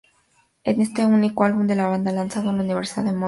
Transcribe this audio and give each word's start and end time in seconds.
Este 0.63 0.81
es 0.81 0.97
el 0.97 1.13
único 1.13 1.43
álbum 1.43 1.67
de 1.67 1.75
la 1.75 1.85
banda 1.85 2.11
lanzado 2.11 2.49
en 2.49 2.61
Universal 2.61 3.03
Motown. 3.03 3.19